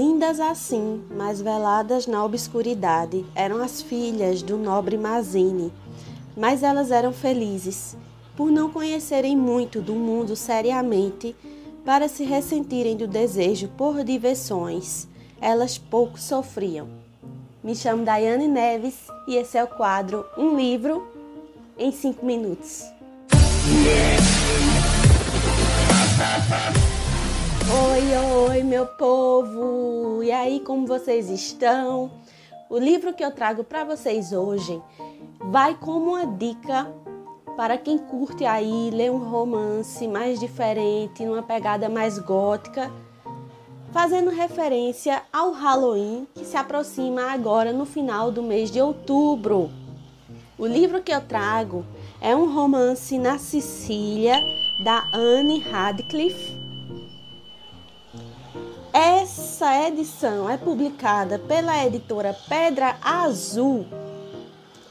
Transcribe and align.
Lindas 0.00 0.40
assim, 0.40 1.04
mas 1.14 1.42
veladas 1.42 2.06
na 2.06 2.24
obscuridade, 2.24 3.22
eram 3.34 3.62
as 3.62 3.82
filhas 3.82 4.40
do 4.40 4.56
nobre 4.56 4.96
Mazini. 4.96 5.70
Mas 6.34 6.62
elas 6.62 6.90
eram 6.90 7.12
felizes, 7.12 7.98
por 8.34 8.50
não 8.50 8.70
conhecerem 8.70 9.36
muito 9.36 9.82
do 9.82 9.94
mundo 9.94 10.34
seriamente, 10.34 11.36
para 11.84 12.08
se 12.08 12.24
ressentirem 12.24 12.96
do 12.96 13.06
desejo 13.06 13.68
por 13.76 14.02
diversões. 14.02 15.06
Elas 15.38 15.76
pouco 15.76 16.18
sofriam. 16.18 16.88
Me 17.62 17.76
chamo 17.76 18.02
Daiane 18.02 18.48
Neves 18.48 18.96
e 19.28 19.36
esse 19.36 19.58
é 19.58 19.64
o 19.64 19.68
quadro 19.68 20.24
Um 20.34 20.56
Livro 20.56 21.12
em 21.78 21.92
5 21.92 22.24
Minutos. 22.24 22.84
Oi, 27.72 28.48
oi, 28.48 28.62
meu 28.64 28.84
povo! 28.84 30.24
E 30.24 30.32
aí, 30.32 30.58
como 30.58 30.88
vocês 30.88 31.30
estão? 31.30 32.10
O 32.68 32.76
livro 32.76 33.14
que 33.14 33.24
eu 33.24 33.30
trago 33.30 33.62
para 33.62 33.84
vocês 33.84 34.32
hoje 34.32 34.82
vai 35.38 35.76
como 35.76 36.14
uma 36.14 36.26
dica 36.26 36.92
para 37.56 37.78
quem 37.78 37.96
curte 37.96 38.44
aí 38.44 38.90
ler 38.90 39.12
um 39.12 39.18
romance 39.18 40.08
mais 40.08 40.40
diferente, 40.40 41.24
numa 41.24 41.44
pegada 41.44 41.88
mais 41.88 42.18
gótica, 42.18 42.90
fazendo 43.92 44.30
referência 44.30 45.22
ao 45.32 45.52
Halloween 45.52 46.26
que 46.34 46.44
se 46.44 46.56
aproxima 46.56 47.30
agora 47.30 47.72
no 47.72 47.86
final 47.86 48.32
do 48.32 48.42
mês 48.42 48.68
de 48.68 48.80
outubro. 48.80 49.70
O 50.58 50.66
livro 50.66 51.00
que 51.00 51.12
eu 51.12 51.20
trago 51.20 51.84
é 52.20 52.34
um 52.34 52.52
romance 52.52 53.16
na 53.16 53.38
Sicília 53.38 54.34
da 54.82 55.08
Anne 55.14 55.60
Radcliffe 55.60 56.59
essa 59.00 59.88
edição 59.88 60.50
é 60.50 60.58
publicada 60.58 61.38
pela 61.38 61.86
editora 61.86 62.36
Pedra 62.46 62.98
Azul 63.02 63.86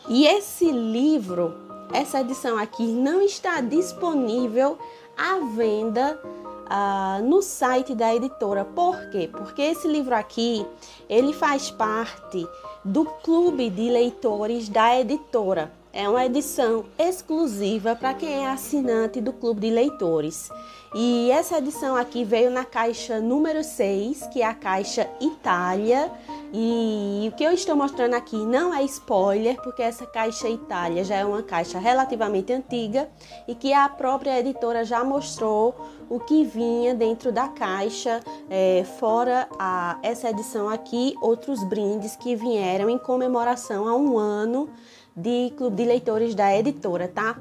e 0.09 0.25
esse 0.25 0.71
livro, 0.71 1.53
essa 1.93 2.19
edição 2.21 2.57
aqui, 2.57 2.87
não 2.87 3.21
está 3.21 3.61
disponível 3.61 4.80
à 5.15 5.45
venda 5.55 6.19
uh, 6.65 7.23
no 7.23 7.43
site 7.43 7.93
da 7.93 8.15
editora. 8.15 8.65
Por 8.65 9.11
quê? 9.11 9.30
Porque 9.31 9.61
esse 9.61 9.87
livro 9.87 10.15
aqui 10.15 10.65
ele 11.07 11.31
faz 11.31 11.69
parte 11.69 12.47
do 12.83 13.05
clube 13.05 13.69
de 13.69 13.89
leitores 13.89 14.69
da 14.69 14.99
editora. 14.99 15.72
É 15.91 16.08
uma 16.08 16.25
edição 16.25 16.86
exclusiva 16.97 17.95
para 17.95 18.13
quem 18.13 18.45
é 18.45 18.47
assinante 18.47 19.19
do 19.19 19.33
Clube 19.33 19.61
de 19.61 19.69
Leitores. 19.71 20.49
E 20.94 21.31
essa 21.31 21.58
edição 21.58 21.95
aqui 21.95 22.23
veio 22.23 22.52
na 22.52 22.63
caixa 22.63 23.19
número 23.19 23.63
6, 23.63 24.27
que 24.27 24.41
é 24.41 24.45
a 24.45 24.53
caixa 24.53 25.09
Itália. 25.19 26.11
E 26.52 27.30
o 27.31 27.36
que 27.36 27.44
eu 27.44 27.52
estou 27.52 27.75
mostrando 27.75 28.16
aqui 28.16 28.36
não 28.36 28.73
é 28.73 28.83
spoiler, 28.83 29.55
porque 29.61 29.83
essa 29.83 30.05
caixa 30.08 30.50
Itália 30.50 31.03
já 31.03 31.16
é 31.16 31.25
uma 31.25 31.44
caixa 31.44 31.78
relativamente 31.78 32.52
antiga 32.52 33.08
e 33.47 33.53
que 33.53 33.72
a 33.72 33.88
própria 33.88 34.39
editora 34.39 34.83
já 34.83 35.03
mostrou 35.03 35.75
o 36.09 36.20
que 36.20 36.44
vinha 36.44 36.95
dentro 36.95 37.31
da 37.31 37.47
caixa, 37.50 38.20
é, 38.50 38.83
fora 39.00 39.47
a, 39.59 40.00
essa 40.02 40.30
edição 40.31 40.67
aqui, 40.67 41.14
outros 41.22 41.64
brindes 41.64 42.16
que 42.16 42.36
vieram 42.36 42.89
em 42.89 42.97
comemoração 42.97 43.88
a 43.88 43.95
um 43.95 44.17
ano 44.17 44.70
de 45.16 45.53
clube 45.55 45.75
de 45.75 45.86
leitores 45.86 46.33
da 46.33 46.55
editora, 46.55 47.08
tá? 47.08 47.38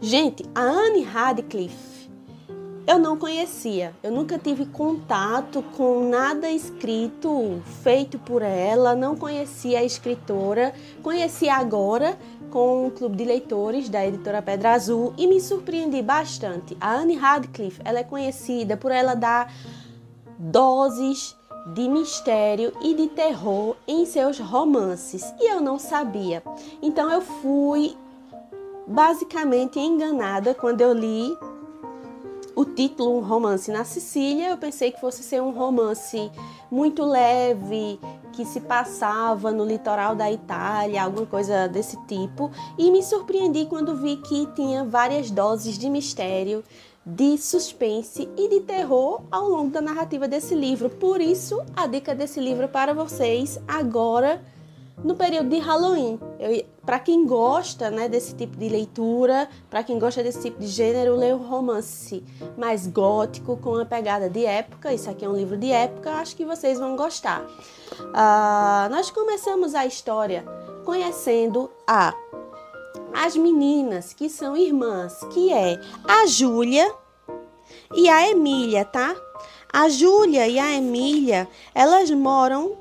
Gente, 0.00 0.44
a 0.54 0.60
Anne 0.60 1.02
Radcliffe 1.02 1.89
eu 2.86 2.98
não 2.98 3.16
conhecia, 3.16 3.94
eu 4.02 4.10
nunca 4.10 4.38
tive 4.38 4.66
contato 4.66 5.62
com 5.76 6.08
nada 6.08 6.50
escrito 6.50 7.62
feito 7.82 8.18
por 8.18 8.42
ela, 8.42 8.94
não 8.94 9.16
conhecia 9.16 9.80
a 9.80 9.84
escritora, 9.84 10.74
conheci 11.02 11.48
agora 11.48 12.18
com 12.50 12.86
o 12.86 12.90
clube 12.90 13.16
de 13.16 13.24
leitores 13.24 13.88
da 13.88 14.04
editora 14.04 14.42
Pedra 14.42 14.72
Azul 14.72 15.14
e 15.16 15.26
me 15.26 15.40
surpreendi 15.40 16.02
bastante. 16.02 16.76
A 16.80 16.94
Anne 16.94 17.14
Radcliffe, 17.14 17.80
ela 17.84 18.00
é 18.00 18.04
conhecida 18.04 18.76
por 18.76 18.90
ela 18.90 19.14
dar 19.14 19.52
doses 20.38 21.36
de 21.74 21.88
mistério 21.88 22.72
e 22.82 22.94
de 22.94 23.06
terror 23.08 23.76
em 23.86 24.04
seus 24.04 24.38
romances 24.38 25.32
e 25.38 25.52
eu 25.52 25.60
não 25.60 25.78
sabia. 25.78 26.42
Então 26.82 27.10
eu 27.10 27.20
fui 27.20 27.96
basicamente 28.86 29.78
enganada 29.78 30.54
quando 30.54 30.80
eu 30.80 30.92
li 30.92 31.36
o 32.54 32.64
título 32.64 33.18
Um 33.18 33.20
Romance 33.20 33.70
na 33.70 33.84
Sicília. 33.84 34.50
Eu 34.50 34.56
pensei 34.56 34.90
que 34.92 35.00
fosse 35.00 35.22
ser 35.22 35.40
um 35.40 35.50
romance 35.50 36.30
muito 36.70 37.04
leve, 37.04 37.98
que 38.32 38.44
se 38.44 38.60
passava 38.60 39.50
no 39.50 39.64
litoral 39.64 40.14
da 40.14 40.30
Itália, 40.30 41.02
alguma 41.02 41.26
coisa 41.26 41.68
desse 41.68 41.96
tipo, 42.06 42.50
e 42.78 42.90
me 42.90 43.02
surpreendi 43.02 43.66
quando 43.66 43.96
vi 43.96 44.16
que 44.16 44.46
tinha 44.54 44.84
várias 44.84 45.30
doses 45.30 45.78
de 45.78 45.88
mistério 45.88 46.64
de 47.04 47.38
suspense 47.38 48.28
e 48.36 48.48
de 48.48 48.60
terror 48.60 49.22
ao 49.30 49.48
longo 49.48 49.70
da 49.70 49.80
narrativa 49.80 50.28
desse 50.28 50.54
livro. 50.54 50.90
Por 50.90 51.20
isso, 51.20 51.60
a 51.74 51.86
dica 51.86 52.14
desse 52.14 52.38
livro 52.40 52.68
para 52.68 52.92
vocês 52.92 53.58
agora 53.66 54.42
no 55.04 55.14
período 55.14 55.48
de 55.48 55.58
Halloween. 55.58 56.18
Para 56.84 56.98
quem 56.98 57.26
gosta 57.26 57.90
né, 57.90 58.08
desse 58.08 58.34
tipo 58.34 58.56
de 58.56 58.68
leitura, 58.68 59.48
para 59.68 59.82
quem 59.82 59.98
gosta 59.98 60.22
desse 60.22 60.42
tipo 60.42 60.60
de 60.60 60.66
gênero, 60.66 61.14
um 61.14 61.36
romance 61.36 62.24
mais 62.56 62.86
gótico, 62.86 63.56
com 63.56 63.70
uma 63.70 63.86
pegada 63.86 64.28
de 64.28 64.44
época. 64.44 64.92
Isso 64.92 65.08
aqui 65.08 65.24
é 65.24 65.28
um 65.28 65.36
livro 65.36 65.56
de 65.56 65.70
época, 65.70 66.12
acho 66.12 66.36
que 66.36 66.44
vocês 66.44 66.78
vão 66.78 66.96
gostar. 66.96 67.42
Uh, 67.42 68.90
nós 68.90 69.10
começamos 69.10 69.74
a 69.74 69.86
história 69.86 70.44
conhecendo 70.84 71.70
a 71.86 72.14
as 73.12 73.36
meninas 73.36 74.12
que 74.12 74.28
são 74.28 74.56
irmãs, 74.56 75.20
que 75.32 75.52
é 75.52 75.80
a 76.04 76.26
Júlia 76.26 76.92
e 77.94 78.08
a 78.08 78.28
Emília, 78.30 78.84
tá? 78.84 79.14
A 79.72 79.88
Júlia 79.88 80.46
e 80.48 80.58
a 80.58 80.72
Emília, 80.72 81.48
elas 81.74 82.10
moram 82.10 82.76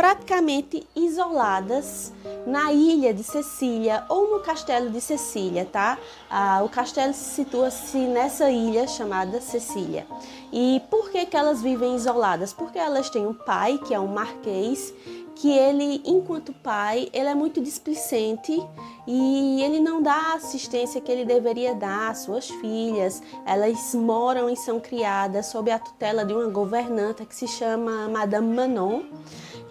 praticamente 0.00 0.82
isoladas 0.96 2.10
na 2.46 2.72
ilha 2.72 3.12
de 3.12 3.22
Cecília 3.22 4.02
ou 4.08 4.30
no 4.30 4.40
castelo 4.40 4.88
de 4.88 4.98
Cecília, 4.98 5.68
tá? 5.70 5.98
Ah, 6.30 6.62
o 6.64 6.70
castelo 6.70 7.12
situa-se 7.12 7.98
nessa 7.98 8.50
ilha 8.50 8.88
chamada 8.88 9.42
Cecília. 9.42 10.06
E 10.50 10.80
por 10.90 11.10
que, 11.10 11.26
que 11.26 11.36
elas 11.36 11.60
vivem 11.60 11.94
isoladas? 11.94 12.50
Porque 12.50 12.78
elas 12.78 13.10
têm 13.10 13.26
um 13.26 13.34
pai, 13.34 13.76
que 13.76 13.92
é 13.92 14.00
um 14.00 14.06
marquês, 14.06 14.90
que 15.34 15.50
ele, 15.50 16.00
enquanto 16.06 16.54
pai, 16.54 17.10
ele 17.12 17.28
é 17.28 17.34
muito 17.34 17.60
displicente 17.60 18.58
e 19.12 19.60
ele 19.60 19.80
não 19.80 20.00
dá 20.00 20.14
a 20.14 20.34
assistência 20.34 21.00
que 21.00 21.10
ele 21.10 21.24
deveria 21.24 21.74
dar 21.74 22.12
às 22.12 22.18
suas 22.18 22.48
filhas. 22.48 23.20
Elas 23.44 23.92
moram 23.92 24.48
e 24.48 24.56
são 24.56 24.78
criadas 24.78 25.46
sob 25.46 25.68
a 25.68 25.80
tutela 25.80 26.24
de 26.24 26.32
uma 26.32 26.46
governanta 26.46 27.26
que 27.26 27.34
se 27.34 27.48
chama 27.48 28.08
Madame 28.08 28.54
Manon. 28.54 29.02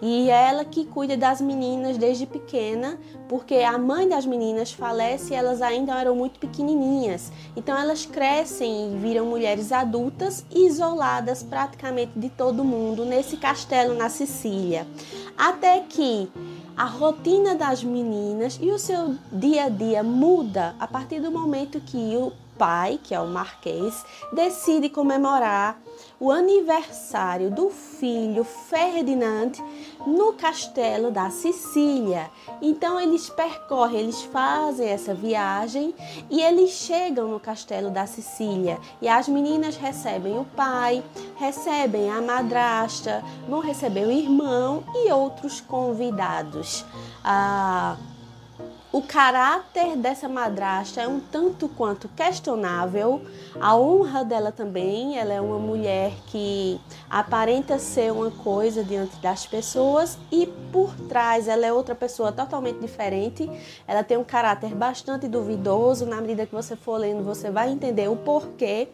E 0.02 0.28
é 0.28 0.48
ela 0.48 0.62
que 0.62 0.84
cuida 0.84 1.16
das 1.16 1.40
meninas 1.40 1.96
desde 1.96 2.26
pequena, 2.26 2.98
porque 3.30 3.54
a 3.56 3.78
mãe 3.78 4.06
das 4.06 4.26
meninas 4.26 4.72
falece 4.72 5.32
e 5.32 5.36
elas 5.36 5.62
ainda 5.62 5.98
eram 5.98 6.14
muito 6.14 6.38
pequenininhas. 6.38 7.32
Então 7.56 7.78
elas 7.78 8.04
crescem 8.04 8.92
e 8.92 8.98
viram 8.98 9.24
mulheres 9.24 9.72
adultas 9.72 10.44
isoladas 10.54 11.42
praticamente 11.42 12.12
de 12.14 12.28
todo 12.28 12.62
mundo 12.62 13.06
nesse 13.06 13.38
castelo 13.38 13.94
na 13.94 14.10
Sicília. 14.10 14.86
Até 15.34 15.80
que 15.80 16.30
a 16.80 16.84
rotina 16.84 17.54
das 17.54 17.84
meninas 17.84 18.58
e 18.58 18.70
o 18.70 18.78
seu 18.78 19.14
dia 19.30 19.64
a 19.64 19.68
dia 19.68 20.02
muda 20.02 20.74
a 20.80 20.86
partir 20.86 21.20
do 21.20 21.30
momento 21.30 21.78
que 21.78 22.16
o 22.16 22.32
pai, 22.56 22.98
que 23.04 23.14
é 23.14 23.20
o 23.20 23.26
Marquês, 23.26 24.02
decide 24.32 24.88
comemorar 24.88 25.78
o 26.20 26.30
aniversário 26.30 27.50
do 27.50 27.70
filho 27.70 28.44
Ferdinand 28.44 29.52
no 30.06 30.34
castelo 30.34 31.10
da 31.10 31.30
Sicília. 31.30 32.30
Então 32.60 33.00
eles 33.00 33.30
percorrem, 33.30 34.00
eles 34.00 34.22
fazem 34.24 34.86
essa 34.86 35.14
viagem 35.14 35.94
e 36.28 36.42
eles 36.42 36.72
chegam 36.72 37.28
no 37.28 37.40
castelo 37.40 37.90
da 37.90 38.06
Sicília. 38.06 38.78
E 39.00 39.08
as 39.08 39.28
meninas 39.28 39.76
recebem 39.76 40.38
o 40.38 40.44
pai, 40.44 41.02
recebem 41.36 42.10
a 42.10 42.20
madrasta, 42.20 43.24
vão 43.48 43.60
receber 43.60 44.06
o 44.06 44.12
irmão 44.12 44.84
e 44.94 45.10
outros 45.10 45.62
convidados. 45.62 46.84
Ah, 47.24 47.96
o 48.92 49.00
caráter 49.00 49.96
dessa 49.96 50.28
madrasta 50.28 51.00
é 51.00 51.06
um 51.06 51.20
tanto 51.20 51.68
quanto 51.68 52.08
questionável. 52.08 53.22
A 53.60 53.76
honra 53.76 54.24
dela 54.24 54.50
também, 54.50 55.16
ela 55.16 55.32
é 55.32 55.40
uma 55.40 55.60
mulher 55.60 56.12
que 56.26 56.80
aparenta 57.08 57.78
ser 57.78 58.12
uma 58.12 58.32
coisa 58.32 58.82
diante 58.82 59.16
das 59.18 59.46
pessoas 59.46 60.18
e 60.32 60.46
por 60.72 60.92
trás 61.08 61.46
ela 61.46 61.64
é 61.64 61.72
outra 61.72 61.94
pessoa 61.94 62.32
totalmente 62.32 62.80
diferente. 62.80 63.48
Ela 63.86 64.02
tem 64.02 64.16
um 64.16 64.24
caráter 64.24 64.74
bastante 64.74 65.28
duvidoso. 65.28 66.04
Na 66.04 66.20
medida 66.20 66.44
que 66.44 66.54
você 66.54 66.74
for 66.74 66.96
lendo, 66.96 67.22
você 67.22 67.48
vai 67.48 67.70
entender 67.70 68.08
o 68.08 68.16
porquê. 68.16 68.88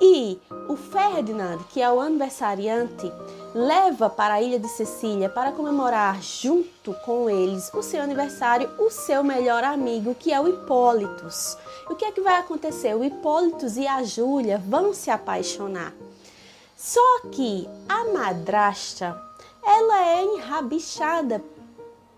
E 0.00 0.40
o 0.68 0.76
Ferdinand, 0.76 1.58
que 1.70 1.80
é 1.80 1.90
o 1.90 2.00
aniversariante, 2.00 3.12
leva 3.54 4.08
para 4.08 4.34
a 4.34 4.42
ilha 4.42 4.58
de 4.58 4.68
Sicília 4.68 5.28
para 5.28 5.52
comemorar 5.52 6.22
junto 6.22 6.94
com 7.04 7.28
eles 7.28 7.70
o 7.74 7.82
seu 7.82 8.00
aniversário 8.00 8.70
o 8.78 8.90
seu 8.90 9.22
melhor 9.22 9.64
amigo, 9.64 10.14
que 10.14 10.32
é 10.32 10.40
o 10.40 10.48
Hipólitos. 10.48 11.56
E 11.88 11.92
o 11.92 11.96
que 11.96 12.04
é 12.04 12.12
que 12.12 12.20
vai 12.20 12.38
acontecer? 12.38 12.94
O 12.94 13.04
Hipólitos 13.04 13.76
e 13.76 13.86
a 13.86 14.02
Júlia 14.02 14.62
vão 14.66 14.94
se 14.94 15.10
apaixonar. 15.10 15.92
Só 16.76 17.20
que 17.30 17.68
a 17.88 18.12
madrasta, 18.12 19.16
ela 19.64 20.08
é 20.08 20.24
enrabichada 20.24 21.42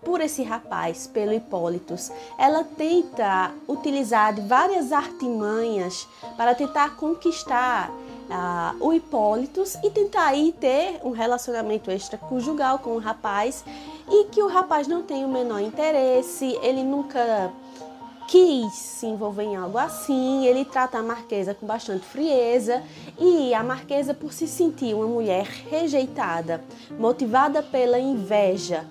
por 0.05 0.21
esse 0.21 0.43
rapaz, 0.43 1.07
pelo 1.07 1.33
Hipólitos. 1.33 2.11
Ela 2.37 2.63
tenta 2.63 3.51
utilizar 3.67 4.39
várias 4.47 4.93
artimanhas 4.93 6.07
para 6.37 6.53
tentar 6.53 6.95
conquistar 6.95 7.89
uh, 7.89 8.85
o 8.85 8.93
Hipólitos 8.93 9.75
e 9.83 9.89
tentar 9.89 10.27
aí 10.27 10.53
ter 10.53 11.01
um 11.03 11.09
relacionamento 11.09 11.89
extraconjugal 11.89 12.79
com 12.79 12.91
o 12.91 12.99
rapaz 12.99 13.65
e 14.09 14.25
que 14.25 14.41
o 14.41 14.47
rapaz 14.47 14.87
não 14.87 15.01
tem 15.01 15.25
o 15.25 15.27
menor 15.27 15.59
interesse, 15.59 16.57
ele 16.61 16.83
nunca 16.83 17.51
quis 18.27 18.73
se 18.73 19.05
envolver 19.05 19.43
em 19.43 19.55
algo 19.55 19.77
assim, 19.77 20.45
ele 20.45 20.65
trata 20.65 20.97
a 20.97 21.03
Marquesa 21.03 21.53
com 21.53 21.65
bastante 21.65 22.05
frieza 22.05 22.83
e 23.19 23.53
a 23.53 23.63
Marquesa, 23.63 24.13
por 24.13 24.33
se 24.33 24.47
sentir 24.47 24.95
uma 24.95 25.05
mulher 25.05 25.45
rejeitada, 25.69 26.63
motivada 26.97 27.61
pela 27.61 27.99
inveja 27.99 28.85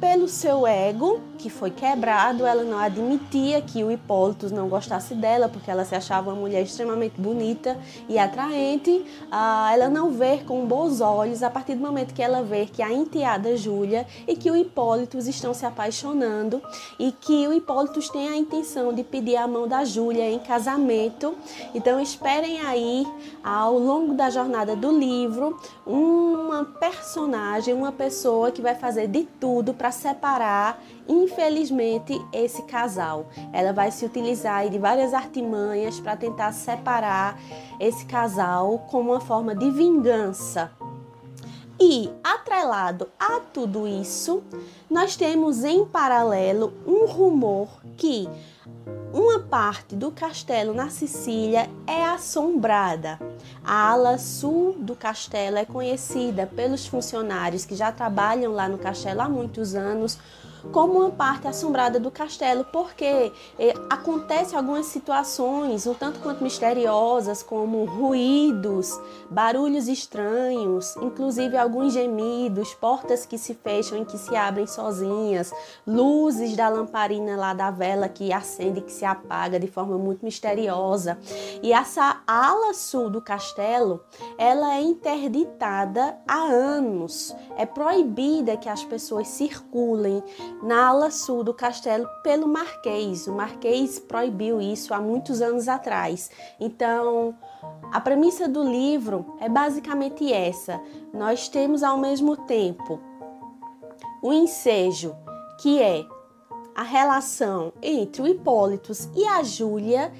pelo 0.00 0.28
seu 0.28 0.66
ego, 0.66 1.20
que 1.38 1.48
foi 1.48 1.70
quebrado, 1.70 2.44
ela 2.44 2.62
não 2.62 2.78
admitia 2.78 3.60
que 3.60 3.82
o 3.82 3.90
Hipólito 3.90 4.52
não 4.52 4.68
gostasse 4.68 5.14
dela, 5.14 5.48
porque 5.48 5.70
ela 5.70 5.84
se 5.84 5.94
achava 5.94 6.30
uma 6.30 6.40
mulher 6.40 6.62
extremamente 6.62 7.20
bonita 7.20 7.76
e 8.08 8.18
atraente. 8.18 9.04
Ah, 9.30 9.70
ela 9.72 9.88
não 9.88 10.10
vê 10.10 10.38
com 10.38 10.66
bons 10.66 11.00
olhos 11.00 11.42
a 11.42 11.50
partir 11.50 11.74
do 11.74 11.80
momento 11.80 12.14
que 12.14 12.22
ela 12.22 12.42
vê 12.42 12.66
que 12.66 12.82
a 12.82 12.92
enteada 12.92 13.56
Júlia 13.56 14.06
e 14.26 14.36
que 14.36 14.50
o 14.50 14.56
Hipólito 14.56 15.18
estão 15.18 15.54
se 15.54 15.64
apaixonando 15.64 16.62
e 16.98 17.12
que 17.12 17.46
o 17.46 17.52
Hipólito 17.52 18.00
tem 18.12 18.28
a 18.28 18.36
intenção 18.36 18.92
de 18.92 19.02
pedir 19.02 19.36
a 19.36 19.46
mão 19.46 19.66
da 19.66 19.84
Júlia 19.84 20.30
em 20.30 20.38
casamento. 20.38 21.34
Então 21.74 22.00
esperem 22.00 22.60
aí, 22.60 23.06
ao 23.42 23.78
longo 23.78 24.14
da 24.14 24.30
jornada 24.30 24.74
do 24.76 24.96
livro, 24.96 25.58
uma 25.86 26.64
personagem, 26.64 27.74
uma 27.74 27.92
pessoa 27.92 28.50
que 28.50 28.62
vai 28.62 28.74
fazer 28.74 29.06
de 29.06 29.24
tudo 29.38 29.74
para 29.74 29.85
separar, 29.90 30.82
infelizmente, 31.08 32.20
esse 32.32 32.62
casal. 32.62 33.26
Ela 33.52 33.72
vai 33.72 33.90
se 33.90 34.04
utilizar 34.04 34.68
de 34.68 34.78
várias 34.78 35.14
artimanhas 35.14 36.00
para 36.00 36.16
tentar 36.16 36.52
separar 36.52 37.38
esse 37.80 38.06
casal 38.06 38.86
como 38.90 39.12
uma 39.12 39.20
forma 39.20 39.54
de 39.54 39.70
vingança. 39.70 40.70
E, 41.78 42.10
atrelado 42.24 43.08
a 43.18 43.40
tudo 43.52 43.86
isso, 43.86 44.42
nós 44.88 45.14
temos 45.14 45.62
em 45.62 45.84
paralelo 45.84 46.72
um 46.86 47.04
rumor 47.04 47.68
que 47.98 48.26
uma 49.12 49.40
parte 49.40 49.94
do 49.94 50.10
castelo 50.10 50.72
na 50.72 50.88
Sicília 50.88 51.68
é 51.86 52.04
assombrada. 52.04 53.18
A 53.68 53.90
ala 53.90 54.16
sul 54.16 54.76
do 54.78 54.94
castelo 54.94 55.56
é 55.56 55.64
conhecida 55.64 56.46
pelos 56.46 56.86
funcionários 56.86 57.64
que 57.64 57.74
já 57.74 57.90
trabalham 57.90 58.52
lá 58.52 58.68
no 58.68 58.78
castelo 58.78 59.22
há 59.22 59.28
muitos 59.28 59.74
anos 59.74 60.16
como 60.72 61.00
uma 61.00 61.10
parte 61.10 61.48
assombrada 61.48 61.98
do 61.98 62.10
castelo, 62.10 62.64
porque 62.72 63.32
eh, 63.58 63.74
acontece 63.88 64.54
algumas 64.54 64.86
situações 64.86 65.86
um 65.86 65.94
tanto 65.94 66.20
quanto 66.20 66.42
misteriosas, 66.42 67.42
como 67.42 67.84
ruídos, 67.84 68.98
barulhos 69.30 69.88
estranhos, 69.88 70.96
inclusive 70.96 71.56
alguns 71.56 71.92
gemidos, 71.92 72.74
portas 72.74 73.24
que 73.26 73.38
se 73.38 73.54
fecham 73.54 74.02
e 74.02 74.04
que 74.04 74.18
se 74.18 74.36
abrem 74.36 74.66
sozinhas, 74.66 75.52
luzes 75.86 76.56
da 76.56 76.68
lamparina 76.68 77.36
lá 77.36 77.54
da 77.54 77.70
vela 77.70 78.08
que 78.08 78.32
acende 78.32 78.80
e 78.80 78.82
que 78.82 78.92
se 78.92 79.04
apaga 79.04 79.58
de 79.58 79.66
forma 79.66 79.96
muito 79.96 80.24
misteriosa. 80.24 81.18
E 81.62 81.72
essa 81.72 82.22
ala 82.26 82.74
sul 82.74 83.10
do 83.10 83.20
castelo, 83.20 84.02
ela 84.38 84.74
é 84.74 84.82
interditada 84.82 86.18
há 86.26 86.42
anos. 86.44 87.34
É 87.56 87.64
proibida 87.64 88.56
que 88.56 88.68
as 88.68 88.84
pessoas 88.84 89.28
circulem 89.28 90.22
na 90.62 90.88
ala 90.88 91.10
sul 91.10 91.44
do 91.44 91.54
castelo 91.54 92.08
pelo 92.22 92.48
Marquês. 92.48 93.26
O 93.26 93.32
Marquês 93.32 93.98
proibiu 93.98 94.60
isso 94.60 94.94
há 94.94 95.00
muitos 95.00 95.40
anos 95.40 95.68
atrás. 95.68 96.30
Então, 96.58 97.34
a 97.92 98.00
premissa 98.00 98.48
do 98.48 98.62
livro 98.62 99.36
é 99.40 99.48
basicamente 99.48 100.32
essa: 100.32 100.80
nós 101.12 101.48
temos 101.48 101.82
ao 101.82 101.98
mesmo 101.98 102.36
tempo 102.36 103.00
o 104.22 104.32
ensejo, 104.32 105.14
que 105.60 105.80
é 105.80 106.04
a 106.74 106.82
relação 106.82 107.72
entre 107.80 108.22
o 108.22 108.26
Hipólitos 108.26 109.08
e 109.14 109.24
a 109.24 109.42
Júlia 109.42 110.12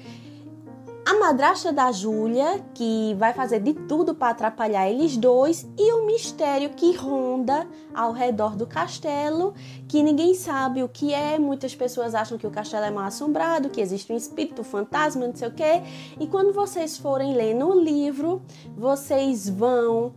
a 1.07 1.13
madrasta 1.13 1.71
da 1.71 1.89
Júlia, 1.89 2.61
que 2.73 3.15
vai 3.17 3.33
fazer 3.33 3.61
de 3.61 3.73
tudo 3.73 4.13
para 4.13 4.31
atrapalhar 4.31 4.89
eles 4.89 5.15
dois, 5.15 5.65
e 5.77 5.93
o 5.93 6.05
mistério 6.05 6.71
que 6.71 6.93
ronda 6.97 7.65
ao 7.95 8.11
redor 8.11 8.57
do 8.57 8.67
castelo, 8.67 9.53
que 9.87 10.03
ninguém 10.03 10.33
sabe 10.33 10.83
o 10.83 10.89
que 10.89 11.13
é. 11.13 11.39
Muitas 11.39 11.73
pessoas 11.73 12.13
acham 12.13 12.37
que 12.37 12.45
o 12.45 12.51
castelo 12.51 12.83
é 12.83 12.91
mal 12.91 13.05
assombrado, 13.05 13.69
que 13.69 13.79
existe 13.79 14.11
um 14.11 14.17
espírito, 14.17 14.63
um 14.63 14.65
fantasma, 14.65 15.25
não 15.25 15.33
sei 15.33 15.47
o 15.47 15.51
quê. 15.53 15.81
E 16.19 16.27
quando 16.27 16.51
vocês 16.51 16.97
forem 16.97 17.33
ler 17.33 17.53
no 17.53 17.79
livro, 17.79 18.41
vocês 18.75 19.47
vão 19.47 20.11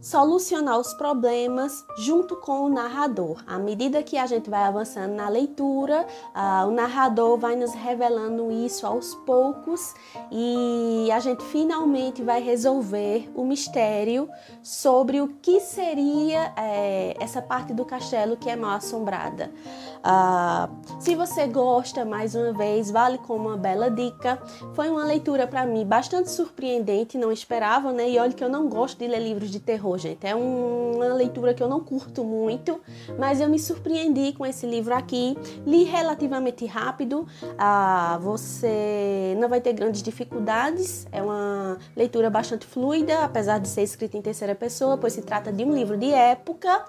solucionar 0.00 0.78
os 0.78 0.94
problemas 0.94 1.84
junto 1.98 2.36
com 2.36 2.66
o 2.66 2.68
narrador. 2.68 3.42
À 3.46 3.58
medida 3.58 4.02
que 4.02 4.16
a 4.16 4.26
gente 4.26 4.48
vai 4.48 4.62
avançando 4.62 5.12
na 5.14 5.28
leitura, 5.28 6.06
uh, 6.34 6.68
o 6.68 6.70
narrador 6.70 7.38
vai 7.38 7.56
nos 7.56 7.72
revelando 7.74 8.50
isso 8.50 8.86
aos 8.86 9.14
poucos 9.14 9.94
e 10.30 11.10
a 11.10 11.18
gente 11.20 11.44
finalmente 11.44 12.22
vai 12.22 12.42
resolver 12.42 13.30
o 13.34 13.44
mistério 13.44 14.28
sobre 14.62 15.20
o 15.20 15.28
que 15.42 15.60
seria 15.60 16.52
é, 16.56 17.16
essa 17.20 17.42
parte 17.42 17.72
do 17.72 17.84
castelo 17.84 18.36
que 18.36 18.48
é 18.48 18.56
mal 18.56 18.76
assombrada. 18.76 19.50
Uh, 19.98 21.00
se 21.00 21.14
você 21.14 21.46
gosta, 21.46 22.04
mais 22.04 22.34
uma 22.34 22.52
vez, 22.52 22.90
vale 22.90 23.18
como 23.18 23.48
uma 23.48 23.56
bela 23.56 23.90
dica. 23.90 24.40
Foi 24.74 24.88
uma 24.88 25.04
leitura 25.04 25.46
para 25.46 25.66
mim 25.66 25.84
bastante 25.84 26.30
surpreendente, 26.30 27.18
não 27.18 27.32
esperava, 27.32 27.92
né? 27.92 28.08
E 28.10 28.18
olha 28.18 28.32
que 28.32 28.42
eu 28.42 28.48
não 28.48 28.68
gosto 28.68 28.98
de 28.98 29.06
ler 29.06 29.20
livros 29.20 29.50
de 29.50 29.60
terror, 29.60 29.98
gente. 29.98 30.26
É 30.26 30.34
uma 30.34 31.06
leitura 31.14 31.54
que 31.54 31.62
eu 31.62 31.68
não 31.68 31.80
curto 31.80 32.24
muito, 32.24 32.80
mas 33.18 33.40
eu 33.40 33.48
me 33.48 33.58
surpreendi 33.58 34.32
com 34.32 34.44
esse 34.46 34.66
livro 34.66 34.94
aqui. 34.94 35.36
Li 35.66 35.84
relativamente 35.84 36.66
rápido, 36.66 37.26
uh, 37.42 38.18
você 38.20 39.36
não 39.38 39.48
vai 39.48 39.60
ter 39.60 39.72
grandes 39.72 40.02
dificuldades. 40.02 41.06
É 41.12 41.22
uma 41.22 41.78
leitura 41.96 42.30
bastante 42.30 42.66
fluida, 42.66 43.24
apesar 43.24 43.58
de 43.58 43.68
ser 43.68 43.82
escrita 43.82 44.16
em 44.16 44.22
terceira 44.22 44.54
pessoa, 44.54 44.96
pois 44.96 45.12
se 45.12 45.22
trata 45.22 45.52
de 45.52 45.64
um 45.64 45.72
livro 45.72 45.96
de 45.96 46.10
época. 46.10 46.84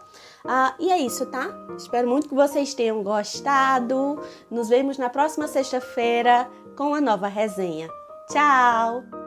Ah, 0.45 0.73
e 0.79 0.91
é 0.91 0.97
isso, 0.97 1.25
tá? 1.25 1.47
Espero 1.77 2.07
muito 2.07 2.29
que 2.29 2.35
vocês 2.35 2.73
tenham 2.73 3.03
gostado. 3.03 4.21
Nos 4.49 4.69
vemos 4.69 4.97
na 4.97 5.09
próxima 5.09 5.47
sexta-feira 5.47 6.49
com 6.75 6.89
uma 6.89 7.01
nova 7.01 7.27
resenha. 7.27 7.89
Tchau! 8.29 9.18